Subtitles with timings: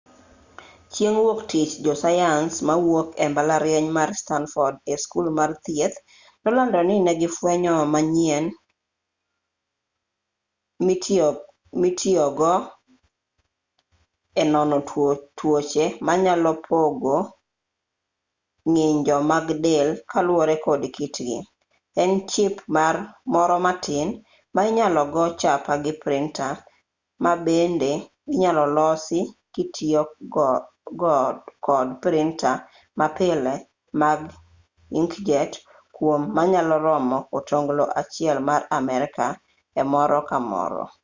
[0.93, 5.97] chieng' wuoktich josayans mawuok e mbalariany mar stanford e skul mar thieth
[6.43, 8.45] nolando ni negifwenyo gimanyien
[11.81, 12.53] mitiyogo
[14.41, 14.77] e nono
[15.39, 17.15] tuoche ma nyalo pogo
[18.71, 21.37] ng'injo mag del kaluwore kod kitgi
[22.03, 22.55] en chip
[23.33, 24.07] moro matin
[24.55, 26.47] ma inyalo go chapa gi printa
[27.23, 27.91] ma bende
[28.33, 29.19] inyalo losi
[29.53, 30.01] kitiyo
[31.65, 32.51] kod printa
[32.99, 33.53] mapile
[34.01, 34.21] mag
[34.99, 35.53] inkjet
[35.95, 39.25] kwom manyalo romo otonglo achiel mar amerka
[39.81, 40.85] e moro ka moro